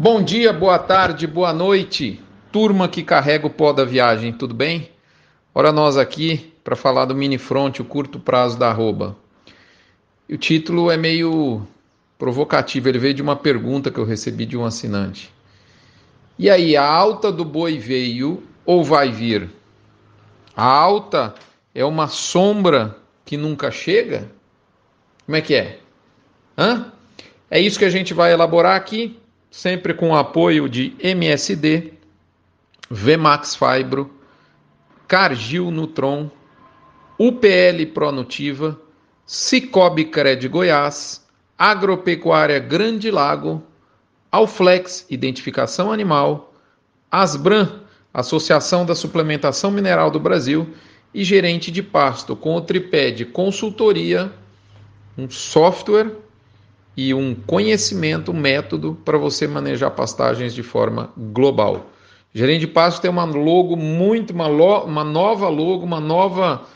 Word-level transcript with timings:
Bom 0.00 0.22
dia, 0.22 0.52
boa 0.52 0.78
tarde, 0.78 1.26
boa 1.26 1.52
noite, 1.52 2.22
turma 2.52 2.88
que 2.88 3.02
carrega 3.02 3.48
o 3.48 3.50
pó 3.50 3.72
da 3.72 3.84
viagem, 3.84 4.32
tudo 4.32 4.54
bem? 4.54 4.92
Ora, 5.52 5.72
nós 5.72 5.96
aqui 5.96 6.54
para 6.62 6.76
falar 6.76 7.06
do 7.06 7.16
mini 7.16 7.36
front, 7.36 7.80
o 7.80 7.84
curto 7.84 8.20
prazo 8.20 8.56
da 8.56 8.68
arroba. 8.68 9.16
O 10.30 10.36
título 10.36 10.88
é 10.88 10.96
meio 10.96 11.66
provocativo, 12.16 12.88
ele 12.88 13.00
veio 13.00 13.12
de 13.12 13.22
uma 13.22 13.34
pergunta 13.34 13.90
que 13.90 13.98
eu 13.98 14.04
recebi 14.04 14.46
de 14.46 14.56
um 14.56 14.64
assinante. 14.64 15.34
E 16.38 16.48
aí, 16.48 16.76
a 16.76 16.86
alta 16.86 17.32
do 17.32 17.44
boi 17.44 17.76
veio 17.76 18.44
ou 18.64 18.84
vai 18.84 19.10
vir? 19.10 19.50
A 20.54 20.64
alta 20.64 21.34
é 21.74 21.84
uma 21.84 22.06
sombra 22.06 22.96
que 23.24 23.36
nunca 23.36 23.68
chega? 23.72 24.30
Como 25.26 25.34
é 25.34 25.40
que 25.40 25.56
é? 25.56 25.80
Hã? 26.56 26.92
É 27.50 27.58
isso 27.58 27.80
que 27.80 27.84
a 27.84 27.90
gente 27.90 28.14
vai 28.14 28.32
elaborar 28.32 28.76
aqui, 28.76 29.18
sempre 29.50 29.94
com 29.94 30.10
o 30.10 30.16
apoio 30.16 30.68
de 30.68 30.94
MSD, 31.00 31.92
Vmax 32.90 33.56
Fibro, 33.56 34.10
Cargill 35.06 35.70
Nutron, 35.70 36.30
UPL 37.18 37.86
Pronutiva, 37.92 38.78
Cicobi 39.26 40.04
Cred 40.04 40.48
Goiás, 40.48 41.26
Agropecuária 41.58 42.58
Grande 42.58 43.10
Lago, 43.10 43.62
Alflex 44.30 45.06
Identificação 45.10 45.90
Animal, 45.90 46.54
Asbran, 47.10 47.80
Associação 48.12 48.84
da 48.84 48.94
Suplementação 48.94 49.70
Mineral 49.70 50.10
do 50.10 50.20
Brasil 50.20 50.74
e 51.12 51.24
gerente 51.24 51.70
de 51.70 51.82
pasto 51.82 52.36
com 52.36 52.54
o 52.54 52.60
tripé 52.60 53.10
de 53.10 53.24
consultoria, 53.24 54.32
um 55.16 55.28
software 55.28 56.12
e 56.98 57.14
um 57.14 57.32
conhecimento, 57.32 58.32
um 58.32 58.36
método 58.36 58.98
para 59.04 59.16
você 59.16 59.46
manejar 59.46 59.92
pastagens 59.92 60.52
de 60.52 60.64
forma 60.64 61.12
global. 61.16 61.92
Gerente 62.34 62.62
de 62.62 62.66
pasto 62.66 63.00
tem 63.00 63.08
uma 63.08 63.24
logo 63.24 63.76
muito, 63.76 64.32
uma, 64.32 64.48
lo, 64.48 64.82
uma 64.82 65.04
nova 65.04 65.48
logo, 65.48 65.84
uma 65.84 66.00
nova 66.00 66.66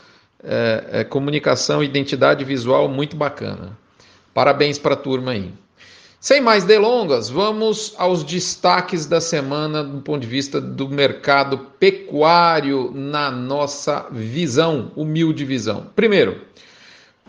é, 0.41 0.85
é, 0.91 1.03
comunicação, 1.03 1.83
identidade 1.83 2.45
visual 2.45 2.87
muito 2.87 3.17
bacana. 3.17 3.77
Parabéns 4.33 4.79
para 4.79 4.93
a 4.93 4.97
turma 4.97 5.31
aí. 5.31 5.51
Sem 6.21 6.39
mais 6.39 6.63
delongas, 6.63 7.29
vamos 7.29 7.93
aos 7.97 8.23
destaques 8.23 9.05
da 9.05 9.19
semana 9.19 9.83
do 9.83 9.99
ponto 9.99 10.21
de 10.21 10.27
vista 10.27 10.61
do 10.61 10.87
mercado 10.87 11.57
pecuário 11.77 12.93
na 12.95 13.29
nossa 13.29 14.07
visão, 14.09 14.89
humilde 14.95 15.43
visão. 15.43 15.87
Primeiro, 15.93 16.39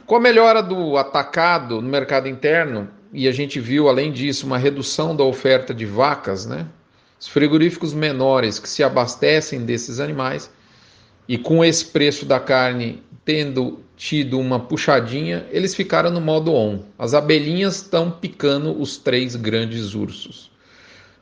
com 0.06 0.16
a 0.16 0.20
melhora 0.20 0.62
do 0.62 0.96
atacado 0.96 1.80
no 1.80 1.88
mercado 1.88 2.28
interno, 2.28 2.88
e 3.12 3.28
a 3.28 3.32
gente 3.32 3.60
viu, 3.60 3.88
além 3.88 4.10
disso, 4.12 4.46
uma 4.46 4.58
redução 4.58 5.14
da 5.14 5.22
oferta 5.22 5.72
de 5.72 5.86
vacas, 5.86 6.46
né? 6.46 6.66
Os 7.20 7.28
frigoríficos 7.28 7.94
menores 7.94 8.58
que 8.58 8.68
se 8.68 8.82
abastecem 8.82 9.64
desses 9.64 10.00
animais 10.00 10.50
e 11.28 11.38
com 11.38 11.64
esse 11.64 11.86
preço 11.86 12.26
da 12.26 12.40
carne 12.40 13.02
tendo 13.24 13.80
tido 13.96 14.38
uma 14.38 14.58
puxadinha, 14.58 15.46
eles 15.50 15.74
ficaram 15.74 16.10
no 16.10 16.20
modo 16.20 16.52
on. 16.52 16.80
As 16.98 17.14
abelhinhas 17.14 17.76
estão 17.76 18.10
picando 18.10 18.78
os 18.78 18.96
três 18.98 19.36
grandes 19.36 19.94
ursos. 19.94 20.50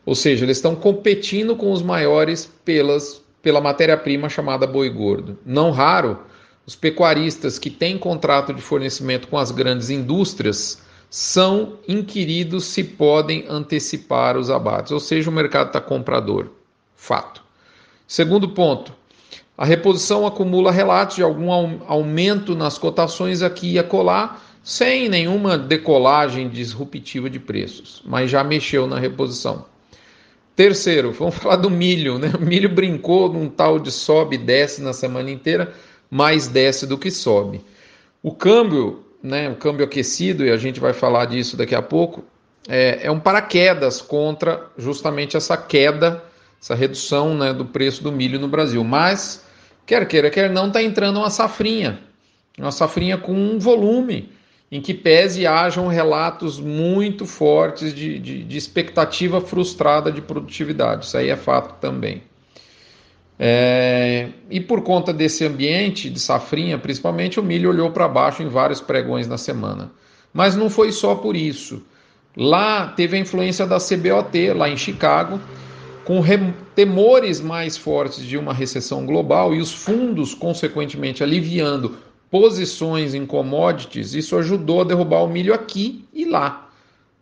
Ou 0.04 0.14
seja, 0.14 0.44
eles 0.44 0.56
estão 0.56 0.74
competindo 0.74 1.54
com 1.54 1.70
os 1.70 1.82
maiores 1.82 2.50
pelas, 2.64 3.22
pela 3.40 3.60
matéria-prima 3.60 4.28
chamada 4.28 4.66
boi 4.66 4.90
gordo. 4.90 5.38
Não 5.46 5.70
raro, 5.70 6.18
os 6.66 6.76
pecuaristas 6.76 7.58
que 7.58 7.70
têm 7.70 7.98
contrato 7.98 8.52
de 8.52 8.62
fornecimento 8.62 9.28
com 9.28 9.36
as 9.36 9.50
grandes 9.50 9.90
indústrias 9.90 10.80
são 11.10 11.78
inquiridos 11.86 12.64
se 12.64 12.82
podem 12.82 13.44
antecipar 13.48 14.36
os 14.36 14.50
abates, 14.50 14.92
ou 14.92 15.00
seja, 15.00 15.28
o 15.28 15.32
mercado 15.32 15.66
está 15.66 15.80
comprador. 15.80 16.48
Fato. 16.96 17.42
Segundo 18.06 18.48
ponto, 18.48 18.92
a 19.58 19.64
reposição 19.64 20.26
acumula 20.26 20.72
relatos 20.72 21.16
de 21.16 21.22
algum 21.22 21.52
aumento 21.86 22.54
nas 22.54 22.78
cotações 22.78 23.42
aqui 23.42 23.72
e 23.72 23.78
acolá, 23.78 24.40
sem 24.62 25.08
nenhuma 25.08 25.58
decolagem 25.58 26.48
disruptiva 26.48 27.28
de 27.28 27.38
preços, 27.38 28.02
mas 28.06 28.30
já 28.30 28.42
mexeu 28.42 28.86
na 28.86 28.98
reposição. 28.98 29.66
Terceiro, 30.54 31.12
vamos 31.12 31.34
falar 31.42 31.56
do 31.56 31.70
milho, 31.70 32.18
né? 32.18 32.32
O 32.38 32.42
milho 32.42 32.68
brincou 32.68 33.32
num 33.32 33.48
tal 33.48 33.78
de 33.78 33.90
sobe 33.90 34.36
e 34.36 34.38
desce 34.38 34.80
na 34.80 34.92
semana 34.92 35.30
inteira, 35.30 35.74
mais 36.12 36.46
desce 36.46 36.86
do 36.86 36.98
que 36.98 37.10
sobe. 37.10 37.64
O 38.22 38.34
câmbio, 38.34 39.02
né, 39.22 39.48
o 39.48 39.56
câmbio 39.56 39.86
aquecido, 39.86 40.44
e 40.44 40.50
a 40.50 40.58
gente 40.58 40.78
vai 40.78 40.92
falar 40.92 41.24
disso 41.24 41.56
daqui 41.56 41.74
a 41.74 41.80
pouco, 41.80 42.22
é, 42.68 43.06
é 43.06 43.10
um 43.10 43.18
paraquedas 43.18 44.02
contra 44.02 44.66
justamente 44.76 45.38
essa 45.38 45.56
queda, 45.56 46.22
essa 46.60 46.74
redução 46.74 47.34
né, 47.34 47.54
do 47.54 47.64
preço 47.64 48.02
do 48.02 48.12
milho 48.12 48.38
no 48.38 48.46
Brasil. 48.46 48.84
Mas, 48.84 49.46
quer 49.86 50.06
queira, 50.06 50.28
quer 50.28 50.50
não, 50.50 50.66
está 50.66 50.82
entrando 50.82 51.16
uma 51.18 51.30
safrinha, 51.30 51.98
uma 52.58 52.72
safrinha 52.72 53.16
com 53.16 53.32
um 53.32 53.58
volume 53.58 54.30
em 54.70 54.82
que 54.82 54.92
pese 54.92 55.46
hajam 55.46 55.86
relatos 55.86 56.60
muito 56.60 57.24
fortes 57.24 57.94
de, 57.94 58.18
de, 58.18 58.44
de 58.44 58.58
expectativa 58.58 59.40
frustrada 59.40 60.12
de 60.12 60.20
produtividade. 60.20 61.06
Isso 61.06 61.16
aí 61.16 61.30
é 61.30 61.36
fato 61.36 61.80
também. 61.80 62.22
É, 63.44 64.28
e 64.48 64.60
por 64.60 64.82
conta 64.82 65.12
desse 65.12 65.44
ambiente 65.44 66.08
de 66.08 66.20
safrinha, 66.20 66.78
principalmente, 66.78 67.40
o 67.40 67.42
milho 67.42 67.70
olhou 67.70 67.90
para 67.90 68.06
baixo 68.06 68.40
em 68.40 68.48
vários 68.48 68.80
pregões 68.80 69.26
na 69.26 69.36
semana. 69.36 69.90
Mas 70.32 70.54
não 70.54 70.70
foi 70.70 70.92
só 70.92 71.16
por 71.16 71.34
isso. 71.34 71.82
Lá 72.36 72.86
teve 72.86 73.16
a 73.16 73.20
influência 73.20 73.66
da 73.66 73.78
CBOT, 73.78 74.52
lá 74.54 74.68
em 74.68 74.76
Chicago, 74.76 75.40
com 76.04 76.22
temores 76.76 77.40
mais 77.40 77.76
fortes 77.76 78.24
de 78.24 78.38
uma 78.38 78.54
recessão 78.54 79.04
global 79.04 79.52
e 79.52 79.60
os 79.60 79.74
fundos, 79.74 80.34
consequentemente, 80.34 81.24
aliviando 81.24 81.96
posições 82.30 83.12
em 83.12 83.26
commodities, 83.26 84.14
isso 84.14 84.36
ajudou 84.36 84.82
a 84.82 84.84
derrubar 84.84 85.24
o 85.24 85.28
milho 85.28 85.52
aqui 85.52 86.04
e 86.14 86.24
lá. 86.24 86.70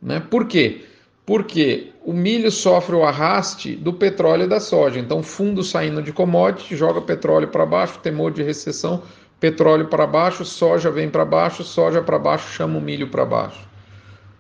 Né? 0.03 0.21
Por 0.21 0.47
quê? 0.47 0.83
Porque 1.25 1.90
o 2.05 2.13
milho 2.13 2.51
sofre 2.51 2.97
o 2.97 3.05
arraste 3.05 3.77
do 3.77 3.93
petróleo 3.93 4.45
e 4.45 4.49
da 4.49 4.59
soja. 4.59 4.99
Então, 4.99 5.23
fundo 5.23 5.63
saindo 5.63 6.03
de 6.03 6.13
commodity, 6.13 6.75
joga 6.75 7.01
petróleo 7.01 7.49
para 7.49 7.67
baixo, 7.67 7.99
temor 7.99 8.33
de 8.33 8.43
recessão, 8.43 9.03
petróleo 9.39 9.87
para 9.87 10.07
baixo, 10.07 10.45
soja 10.45 10.91
vem 10.91 11.11
para 11.11 11.25
baixo, 11.25 11.63
soja 11.63 12.01
para 12.01 12.19
baixo, 12.19 12.53
chama 12.53 12.79
o 12.79 12.81
milho 12.81 13.09
para 13.09 13.25
baixo. 13.25 13.69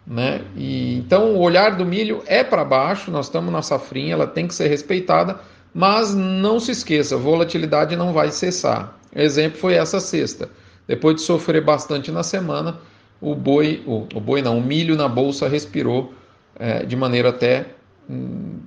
Né? 0.07 0.43
E, 0.57 0.99
então, 0.99 1.35
o 1.35 1.41
olhar 1.41 1.77
do 1.77 1.85
milho 1.85 2.23
é 2.27 2.43
para 2.43 2.65
baixo, 2.65 3.11
nós 3.11 3.27
estamos 3.27 3.53
na 3.53 3.63
safrinha, 3.63 4.15
ela 4.15 4.27
tem 4.27 4.49
que 4.49 4.55
ser 4.55 4.69
respeitada, 4.69 5.39
mas 5.73 6.15
não 6.15 6.59
se 6.59 6.73
esqueça, 6.73 7.17
volatilidade 7.17 7.95
não 7.95 8.13
vai 8.13 8.31
cessar. 8.31 8.99
Exemplo 9.15 9.59
foi 9.59 9.75
essa 9.75 10.01
sexta. 10.01 10.49
Depois 10.89 11.17
de 11.17 11.23
sofrer 11.23 11.63
bastante 11.63 12.11
na 12.11 12.23
semana, 12.23 12.79
o 13.21 13.35
boi, 13.35 13.83
o, 13.87 14.07
o 14.15 14.21
boi 14.21 14.43
não, 14.43 14.59
o 14.59 14.63
milho 14.63 14.97
na 14.97 15.09
bolsa 15.09 15.47
respirou 15.47 16.13
é, 16.59 16.85
de 16.85 16.97
maneira 16.97 17.31
até 17.31 17.67
hum, 18.09 18.59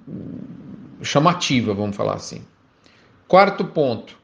chamativa, 1.02 1.74
vamos 1.74 1.96
falar 1.96 2.16
assim. 2.16 2.42
Quarto 3.28 3.66
ponto. 3.66 4.16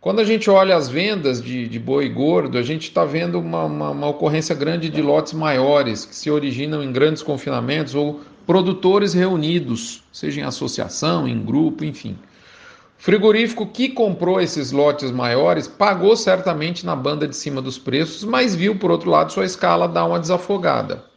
Quando 0.00 0.20
a 0.20 0.24
gente 0.24 0.48
olha 0.48 0.76
as 0.76 0.88
vendas 0.88 1.42
de, 1.42 1.68
de 1.68 1.78
boi 1.78 2.08
gordo, 2.08 2.56
a 2.56 2.62
gente 2.62 2.84
está 2.84 3.04
vendo 3.04 3.38
uma, 3.38 3.64
uma, 3.64 3.90
uma, 3.90 4.06
ocorrência 4.08 4.54
grande 4.54 4.88
de 4.88 5.02
lotes 5.02 5.34
maiores 5.34 6.06
que 6.06 6.16
se 6.16 6.30
originam 6.30 6.82
em 6.82 6.90
grandes 6.90 7.22
confinamentos 7.22 7.94
ou 7.94 8.20
produtores 8.46 9.12
reunidos, 9.12 10.02
seja 10.10 10.40
em 10.40 10.44
associação, 10.44 11.28
em 11.28 11.44
grupo, 11.44 11.84
enfim. 11.84 12.16
O 12.98 13.02
frigorífico 13.02 13.66
que 13.66 13.90
comprou 13.90 14.40
esses 14.40 14.72
lotes 14.72 15.10
maiores 15.10 15.68
pagou 15.68 16.16
certamente 16.16 16.86
na 16.86 16.96
banda 16.96 17.28
de 17.28 17.36
cima 17.36 17.60
dos 17.60 17.76
preços, 17.76 18.24
mas 18.24 18.54
viu, 18.54 18.76
por 18.76 18.90
outro 18.90 19.10
lado, 19.10 19.32
sua 19.32 19.44
escala 19.44 19.86
dar 19.86 20.06
uma 20.06 20.18
desafogada. 20.18 21.09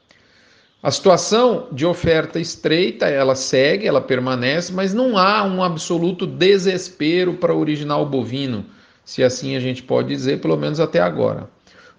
A 0.84 0.92
situação 0.92 1.70
de 1.72 1.86
oferta 1.86 2.42
estreita, 2.42 3.06
ela 3.06 3.36
segue, 3.36 3.88
ela 3.88 4.02
permanece, 4.02 4.74
mas 4.74 4.94
não 4.94 5.18
há 5.18 5.42
um 5.46 5.64
absoluto 5.64 6.28
desespero 6.28 7.36
para 7.36 7.56
o 7.56 7.60
original 7.60 8.06
bovino, 8.06 8.66
se 9.06 9.24
assim 9.24 9.56
a 9.56 9.62
gente 9.62 9.82
pode 9.82 10.10
dizer, 10.10 10.42
pelo 10.42 10.58
menos 10.58 10.82
até 10.82 11.00
agora. 11.00 11.50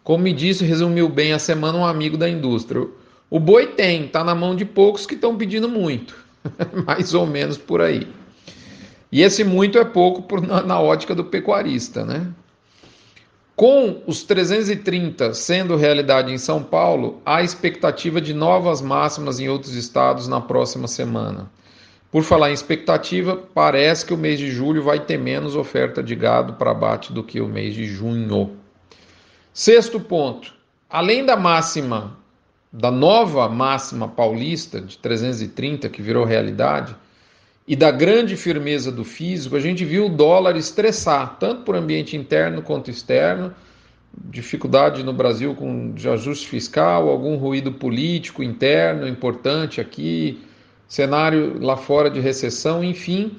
Como 0.03 0.23
me 0.23 0.35
disse, 0.35 0.67
resumiu 0.67 1.09
bem 1.09 1.33
a 1.33 1.39
semana 1.39 1.79
um 1.79 1.87
amigo 1.87 2.19
da 2.19 2.29
indústria. 2.29 2.87
O 3.31 3.41
boi 3.41 3.69
tem, 3.69 4.05
está 4.05 4.23
na 4.23 4.35
mão 4.35 4.55
de 4.55 4.67
poucos 4.67 5.07
que 5.07 5.15
estão 5.15 5.35
pedindo 5.35 5.67
muito, 5.67 6.15
mais 6.87 7.15
ou 7.15 7.27
menos 7.27 7.57
por 7.57 7.81
aí. 7.81 8.07
E 9.11 9.23
esse 9.23 9.45
muito 9.45 9.79
é 9.79 9.85
pouco 9.87 10.25
por, 10.25 10.47
na, 10.47 10.63
na 10.63 10.79
ótica 10.79 11.15
do 11.15 11.25
pecuarista, 11.25 12.05
né? 12.05 12.27
Com 13.57 14.03
os 14.05 14.25
330 14.25 15.33
sendo 15.33 15.77
realidade 15.77 16.33
em 16.33 16.39
São 16.39 16.61
Paulo, 16.61 17.23
há 17.25 17.41
expectativa 17.41 18.21
de 18.21 18.35
novas 18.35 18.83
máximas 18.83 19.39
em 19.39 19.49
outros 19.49 19.75
estados 19.75 20.27
na 20.27 20.41
próxima 20.41 20.89
semana. 20.89 21.49
Por 22.11 22.25
falar 22.25 22.51
em 22.51 22.55
expectativa, 22.55 23.37
parece 23.37 24.07
que 24.07 24.13
o 24.13 24.19
mês 24.19 24.41
de 24.41 24.51
julho 24.51 24.83
vai 24.83 24.99
ter 24.99 25.19
menos 25.19 25.55
oferta 25.55 26.03
de 26.03 26.17
gado 26.17 26.55
para 26.55 26.73
abate 26.73 27.13
do 27.13 27.23
que 27.23 27.41
o 27.41 27.47
mês 27.47 27.75
de 27.75 27.87
junho. 27.87 28.57
Sexto 29.53 30.01
ponto: 30.01 30.53
além 30.91 31.25
da 31.25 31.37
máxima 31.37 32.17
da 32.73 32.91
nova 32.91 33.49
máxima 33.49 34.09
paulista 34.09 34.81
de 34.81 34.99
330 34.99 35.89
que 35.89 36.03
virou 36.03 36.25
realidade 36.25 36.97
e 37.67 37.75
da 37.75 37.91
grande 37.91 38.37
firmeza 38.37 38.93
do 38.93 39.05
físico, 39.05 39.57
a 39.57 39.61
gente 39.61 39.85
viu 39.85 40.07
o 40.07 40.11
dólar 40.11 40.57
estressar, 40.57 41.39
tanto 41.39 41.63
por 41.63 41.75
ambiente 41.75 42.15
interno 42.15 42.61
quanto 42.61 42.91
externo, 42.91 43.55
dificuldade 44.13 45.03
no 45.03 45.13
Brasil 45.13 45.55
com 45.55 45.93
de 45.93 46.09
ajuste 46.09 46.47
fiscal, 46.47 47.09
algum 47.09 47.37
ruído 47.37 47.73
político 47.73 48.43
interno 48.43 49.09
importante 49.09 49.81
aqui, 49.81 50.43
cenário 50.87 51.59
lá 51.59 51.77
fora 51.77 52.11
de 52.11 52.21
recessão, 52.21 52.85
enfim, 52.85 53.33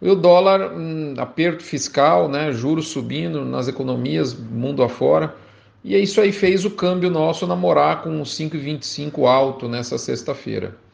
o 0.00 0.14
dólar, 0.14 0.72
um 0.72 1.14
aperto 1.18 1.64
fiscal, 1.64 2.28
né, 2.28 2.52
juros 2.52 2.88
subindo 2.88 3.44
nas 3.44 3.66
economias 3.66 4.32
mundo 4.32 4.82
afora, 4.82 5.34
e 5.82 6.00
isso 6.00 6.20
aí 6.20 6.30
fez 6.30 6.64
o 6.64 6.70
câmbio 6.70 7.10
nosso 7.10 7.46
namorar 7.46 8.02
com 8.02 8.22
5,25 8.22 9.26
alto 9.26 9.68
nessa 9.68 9.98
sexta-feira 9.98 10.85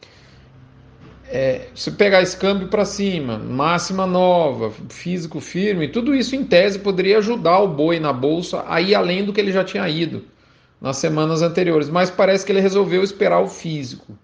é, 1.35 1.61
se 1.73 1.89
pegar 1.89 2.21
esse 2.21 2.37
câmbio 2.37 2.67
para 2.67 2.85
cima, 2.85 3.39
máxima 3.39 4.05
nova, 4.05 4.71
físico 4.87 5.39
firme, 5.39 5.87
tudo 5.87 6.13
isso 6.13 6.35
em 6.35 6.43
tese 6.43 6.77
poderia 6.77 7.17
ajudar 7.17 7.57
o 7.57 7.67
boi 7.67 7.99
na 7.99 8.13
bolsa 8.13 8.63
a 8.67 8.79
ir 8.79 8.93
além 8.93 9.25
do 9.25 9.33
que 9.33 9.41
ele 9.41 9.51
já 9.51 9.63
tinha 9.63 9.89
ido 9.89 10.25
nas 10.79 10.97
semanas 10.97 11.41
anteriores, 11.41 11.89
mas 11.89 12.11
parece 12.11 12.45
que 12.45 12.51
ele 12.51 12.59
resolveu 12.59 13.01
esperar 13.01 13.39
o 13.39 13.47
físico. 13.47 14.15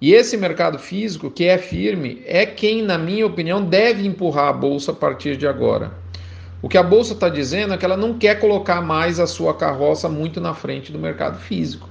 E 0.00 0.14
esse 0.14 0.36
mercado 0.36 0.78
físico, 0.78 1.28
que 1.28 1.44
é 1.44 1.58
firme, 1.58 2.22
é 2.24 2.46
quem, 2.46 2.82
na 2.82 2.96
minha 2.96 3.26
opinião, 3.26 3.64
deve 3.64 4.06
empurrar 4.06 4.50
a 4.50 4.52
bolsa 4.52 4.92
a 4.92 4.94
partir 4.94 5.36
de 5.36 5.48
agora. 5.48 5.90
O 6.62 6.68
que 6.68 6.78
a 6.78 6.84
bolsa 6.84 7.14
está 7.14 7.28
dizendo 7.28 7.74
é 7.74 7.76
que 7.76 7.84
ela 7.84 7.96
não 7.96 8.16
quer 8.16 8.38
colocar 8.38 8.80
mais 8.80 9.18
a 9.18 9.26
sua 9.26 9.54
carroça 9.54 10.08
muito 10.08 10.40
na 10.40 10.54
frente 10.54 10.92
do 10.92 11.00
mercado 11.00 11.40
físico, 11.40 11.88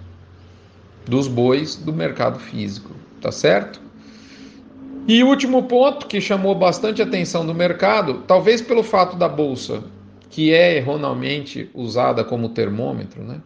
dos 1.05 1.27
bois 1.27 1.75
do 1.75 1.91
mercado 1.91 2.39
físico, 2.39 2.91
tá 3.19 3.29
certo? 3.29 3.86
E 5.07 5.23
o 5.23 5.27
último 5.27 5.63
ponto 5.63 6.05
que 6.05 6.19
chamou 6.19 6.53
bastante 6.53 7.01
atenção 7.01 7.45
do 7.45 7.53
mercado, 7.55 8.23
talvez 8.27 8.61
pelo 8.61 8.83
fato 8.83 9.15
da 9.15 9.29
bolsa, 9.29 9.81
que 10.29 10.53
é 10.53 10.75
erroneamente 10.75 11.69
usada 11.73 12.25
como 12.25 12.49
termômetro, 12.49 13.23
né? 13.23 13.39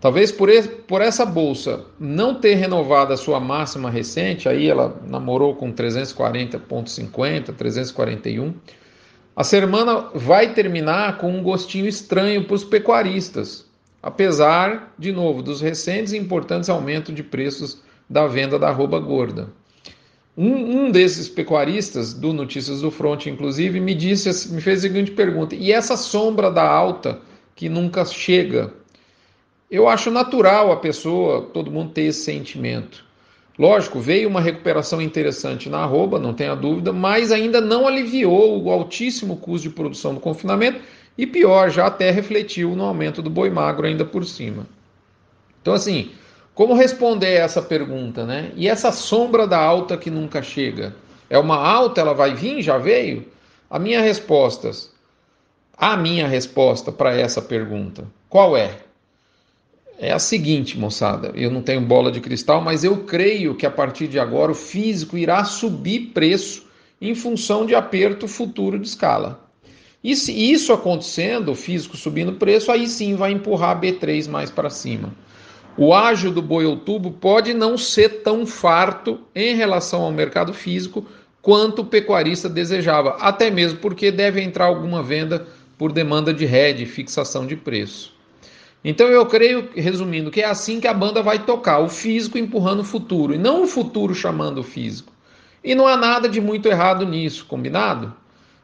Talvez 0.00 0.32
por, 0.32 0.48
esse, 0.48 0.68
por 0.68 1.02
essa 1.02 1.26
bolsa 1.26 1.84
não 2.00 2.34
ter 2.34 2.54
renovado 2.54 3.12
a 3.12 3.18
sua 3.18 3.38
máxima 3.38 3.90
recente, 3.90 4.48
aí 4.48 4.66
ela 4.66 4.98
namorou 5.06 5.54
com 5.54 5.70
340,50, 5.70 7.54
341. 7.54 8.54
A 9.36 9.44
semana 9.44 10.08
vai 10.14 10.54
terminar 10.54 11.18
com 11.18 11.30
um 11.30 11.42
gostinho 11.42 11.86
estranho 11.86 12.44
para 12.44 12.54
os 12.54 12.64
pecuaristas, 12.64 13.66
apesar, 14.02 14.94
de 14.98 15.12
novo, 15.12 15.42
dos 15.42 15.60
recentes 15.60 16.14
e 16.14 16.18
importantes 16.18 16.70
aumentos 16.70 17.14
de 17.14 17.22
preços 17.22 17.82
da 18.08 18.26
venda 18.26 18.58
da 18.58 18.70
arroba 18.70 18.98
gorda. 18.98 19.50
Um, 20.36 20.86
um, 20.86 20.90
desses 20.90 21.28
pecuaristas 21.28 22.14
do 22.14 22.32
Notícias 22.32 22.80
do 22.80 22.90
Front, 22.90 23.26
inclusive, 23.26 23.78
me 23.78 23.94
disse, 23.94 24.52
me 24.52 24.62
fez 24.62 24.78
a 24.78 24.82
seguinte 24.82 25.10
pergunta: 25.10 25.54
e 25.54 25.70
essa 25.72 25.96
sombra 25.96 26.50
da 26.50 26.66
alta 26.66 27.20
que 27.54 27.68
nunca 27.68 28.04
chega? 28.04 28.72
Eu 29.70 29.88
acho 29.88 30.10
natural 30.10 30.72
a 30.72 30.76
pessoa, 30.76 31.42
todo 31.42 31.70
mundo 31.70 31.92
ter 31.92 32.02
esse 32.02 32.24
sentimento. 32.24 33.04
Lógico, 33.58 34.00
veio 34.00 34.28
uma 34.28 34.40
recuperação 34.40 35.00
interessante 35.00 35.68
na 35.68 35.78
arroba, 35.78 36.18
não 36.18 36.32
tenha 36.32 36.54
dúvida, 36.54 36.92
mas 36.92 37.30
ainda 37.30 37.60
não 37.60 37.86
aliviou 37.86 38.62
o 38.62 38.70
altíssimo 38.70 39.36
custo 39.36 39.68
de 39.68 39.74
produção 39.74 40.14
do 40.14 40.20
confinamento 40.20 40.80
e 41.16 41.26
pior, 41.26 41.70
já 41.70 41.86
até 41.86 42.10
refletiu 42.10 42.74
no 42.74 42.84
aumento 42.84 43.20
do 43.20 43.28
boi 43.28 43.50
magro 43.50 43.86
ainda 43.86 44.04
por 44.04 44.24
cima. 44.24 44.66
Então, 45.60 45.74
assim, 45.74 46.10
como 46.54 46.74
responder 46.74 47.32
essa 47.34 47.62
pergunta, 47.62 48.26
né? 48.26 48.52
E 48.56 48.68
essa 48.68 48.92
sombra 48.92 49.46
da 49.46 49.58
alta 49.58 49.96
que 49.96 50.10
nunca 50.10 50.42
chega? 50.42 50.94
É 51.30 51.38
uma 51.38 51.56
alta, 51.56 52.00
ela 52.00 52.12
vai 52.12 52.34
vir, 52.34 52.62
já 52.62 52.76
veio? 52.76 53.26
A 53.70 53.78
minha 53.78 54.02
resposta, 54.02 54.70
a 55.76 55.96
minha 55.96 56.28
resposta 56.28 56.92
para 56.92 57.14
essa 57.14 57.40
pergunta, 57.40 58.04
qual 58.28 58.54
é? 58.54 58.76
É 59.98 60.12
a 60.12 60.18
seguinte, 60.18 60.78
moçada, 60.78 61.32
eu 61.34 61.50
não 61.50 61.62
tenho 61.62 61.80
bola 61.80 62.12
de 62.12 62.20
cristal, 62.20 62.60
mas 62.60 62.84
eu 62.84 63.04
creio 63.04 63.54
que 63.54 63.64
a 63.64 63.70
partir 63.70 64.08
de 64.08 64.18
agora 64.18 64.52
o 64.52 64.54
físico 64.54 65.16
irá 65.16 65.44
subir 65.44 66.10
preço 66.12 66.66
em 67.00 67.14
função 67.14 67.64
de 67.64 67.74
aperto 67.74 68.28
futuro 68.28 68.78
de 68.78 68.86
escala. 68.86 69.40
E 70.04 70.14
se 70.16 70.32
isso 70.32 70.72
acontecendo, 70.72 71.52
o 71.52 71.54
físico 71.54 71.96
subindo 71.96 72.32
preço, 72.34 72.70
aí 72.70 72.88
sim 72.88 73.14
vai 73.14 73.32
empurrar 73.32 73.76
a 73.76 73.80
B3 73.80 74.28
mais 74.28 74.50
para 74.50 74.68
cima. 74.68 75.14
O 75.76 75.94
ágio 75.94 76.30
do 76.30 76.42
boi 76.42 76.66
outubro 76.66 77.10
pode 77.10 77.54
não 77.54 77.78
ser 77.78 78.22
tão 78.22 78.44
farto 78.44 79.20
em 79.34 79.54
relação 79.54 80.02
ao 80.02 80.12
mercado 80.12 80.52
físico 80.52 81.06
quanto 81.40 81.80
o 81.80 81.86
pecuarista 81.86 82.48
desejava, 82.48 83.16
até 83.18 83.50
mesmo 83.50 83.78
porque 83.78 84.10
deve 84.10 84.42
entrar 84.42 84.66
alguma 84.66 85.02
venda 85.02 85.46
por 85.78 85.90
demanda 85.90 86.32
de 86.32 86.44
rede, 86.44 86.84
fixação 86.84 87.46
de 87.46 87.56
preço. 87.56 88.14
Então 88.84 89.06
eu 89.08 89.24
creio, 89.24 89.70
resumindo, 89.74 90.30
que 90.30 90.42
é 90.42 90.44
assim 90.44 90.78
que 90.78 90.86
a 90.86 90.94
banda 90.94 91.22
vai 91.22 91.38
tocar, 91.38 91.78
o 91.78 91.88
físico 91.88 92.36
empurrando 92.36 92.80
o 92.80 92.84
futuro, 92.84 93.34
e 93.34 93.38
não 93.38 93.62
o 93.62 93.66
futuro 93.66 94.14
chamando 94.14 94.58
o 94.58 94.64
físico. 94.64 95.12
E 95.64 95.74
não 95.74 95.86
há 95.86 95.96
nada 95.96 96.28
de 96.28 96.40
muito 96.40 96.68
errado 96.68 97.06
nisso, 97.06 97.46
combinado? 97.46 98.12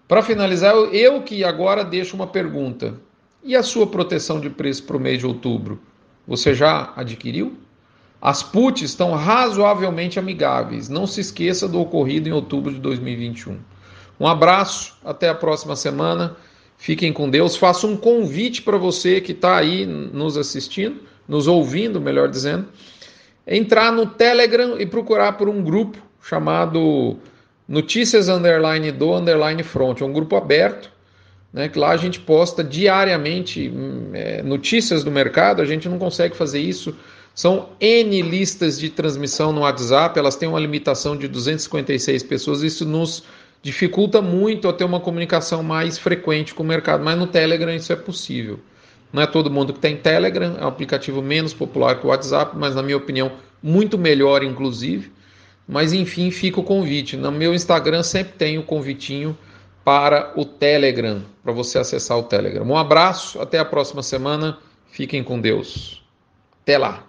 Para 0.06 0.22
finalizar, 0.22 0.74
eu 0.74 1.22
que 1.22 1.42
agora 1.42 1.84
deixo 1.84 2.16
uma 2.16 2.26
pergunta. 2.26 2.94
E 3.42 3.54
a 3.56 3.62
sua 3.62 3.86
proteção 3.86 4.40
de 4.40 4.50
preço 4.50 4.82
para 4.82 4.96
o 4.96 5.00
mês 5.00 5.18
de 5.18 5.26
outubro? 5.26 5.80
Você 6.28 6.52
já 6.52 6.92
adquiriu? 6.94 7.56
As 8.20 8.42
puts 8.42 8.82
estão 8.82 9.12
razoavelmente 9.14 10.18
amigáveis. 10.18 10.90
Não 10.90 11.06
se 11.06 11.22
esqueça 11.22 11.66
do 11.66 11.80
ocorrido 11.80 12.28
em 12.28 12.32
outubro 12.32 12.70
de 12.70 12.78
2021. 12.78 13.56
Um 14.20 14.26
abraço, 14.26 14.94
até 15.02 15.30
a 15.30 15.34
próxima 15.34 15.74
semana. 15.74 16.36
Fiquem 16.76 17.14
com 17.14 17.30
Deus. 17.30 17.56
Faço 17.56 17.86
um 17.86 17.96
convite 17.96 18.60
para 18.60 18.76
você 18.76 19.22
que 19.22 19.32
está 19.32 19.56
aí 19.56 19.86
nos 19.86 20.36
assistindo, 20.36 21.00
nos 21.26 21.46
ouvindo, 21.46 21.98
melhor 21.98 22.28
dizendo, 22.28 22.68
entrar 23.46 23.90
no 23.90 24.04
Telegram 24.04 24.78
e 24.78 24.84
procurar 24.84 25.32
por 25.32 25.48
um 25.48 25.62
grupo 25.62 25.96
chamado 26.20 27.16
Notícias 27.66 28.28
Underline 28.28 28.92
do 28.92 29.14
Underline 29.14 29.62
Front. 29.62 30.02
É 30.02 30.04
um 30.04 30.12
grupo 30.12 30.36
aberto 30.36 30.90
né, 31.52 31.68
que 31.68 31.78
lá 31.78 31.90
a 31.90 31.96
gente 31.96 32.20
posta 32.20 32.62
diariamente 32.62 33.68
hum, 33.68 34.10
é, 34.12 34.42
notícias 34.42 35.02
do 35.02 35.10
mercado, 35.10 35.62
a 35.62 35.64
gente 35.64 35.88
não 35.88 35.98
consegue 35.98 36.36
fazer 36.36 36.60
isso. 36.60 36.94
São 37.34 37.70
N 37.80 38.20
listas 38.22 38.78
de 38.78 38.90
transmissão 38.90 39.52
no 39.52 39.60
WhatsApp, 39.60 40.18
elas 40.18 40.36
têm 40.36 40.48
uma 40.48 40.58
limitação 40.58 41.16
de 41.16 41.28
256 41.28 42.22
pessoas, 42.24 42.62
isso 42.62 42.84
nos 42.84 43.22
dificulta 43.62 44.20
muito 44.20 44.68
a 44.68 44.72
ter 44.72 44.84
uma 44.84 45.00
comunicação 45.00 45.62
mais 45.62 45.98
frequente 45.98 46.54
com 46.54 46.62
o 46.62 46.66
mercado, 46.66 47.02
mas 47.02 47.18
no 47.18 47.26
Telegram 47.26 47.74
isso 47.74 47.92
é 47.92 47.96
possível. 47.96 48.60
Não 49.12 49.22
é 49.22 49.26
todo 49.26 49.50
mundo 49.50 49.72
que 49.72 49.80
tem 49.80 49.96
Telegram, 49.96 50.56
é 50.60 50.64
um 50.64 50.68
aplicativo 50.68 51.22
menos 51.22 51.54
popular 51.54 51.98
que 51.98 52.06
o 52.06 52.10
WhatsApp, 52.10 52.56
mas 52.56 52.74
na 52.74 52.82
minha 52.82 52.96
opinião, 52.96 53.32
muito 53.62 53.96
melhor, 53.96 54.42
inclusive. 54.42 55.10
Mas 55.66 55.92
enfim, 55.92 56.30
fica 56.30 56.60
o 56.60 56.64
convite. 56.64 57.16
No 57.16 57.30
meu 57.32 57.54
Instagram 57.54 58.02
sempre 58.02 58.34
tem 58.34 58.58
o 58.58 58.62
convitinho 58.62 59.36
para 59.88 60.34
o 60.36 60.44
Telegram, 60.44 61.22
para 61.42 61.50
você 61.50 61.78
acessar 61.78 62.18
o 62.18 62.22
Telegram. 62.22 62.62
Um 62.62 62.76
abraço, 62.76 63.40
até 63.40 63.58
a 63.58 63.64
próxima 63.64 64.02
semana. 64.02 64.58
Fiquem 64.90 65.24
com 65.24 65.40
Deus. 65.40 66.04
Até 66.60 66.76
lá. 66.76 67.07